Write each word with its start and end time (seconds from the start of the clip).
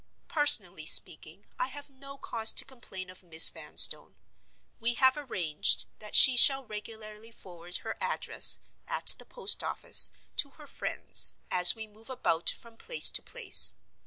Personally 0.27 0.87
speaking, 0.87 1.45
I 1.59 1.67
have 1.67 1.91
no 1.91 2.17
cause 2.17 2.51
to 2.53 2.65
complain 2.65 3.11
of 3.11 3.21
Miss 3.21 3.49
Vanstone. 3.49 4.15
We 4.79 4.95
have 4.95 5.15
arranged 5.15 5.85
that 5.99 6.15
she 6.15 6.35
shall 6.37 6.65
regularly 6.65 7.31
forward 7.31 7.75
her 7.77 7.95
address 8.01 8.57
(at 8.87 9.13
the 9.19 9.25
post 9.27 9.63
office) 9.63 10.09
to 10.37 10.49
her 10.57 10.65
friends, 10.65 11.35
as 11.51 11.75
we 11.75 11.85
move 11.85 12.09
about 12.09 12.49
from 12.49 12.77
place 12.77 13.11
to 13.11 13.21
place. 13.21 13.75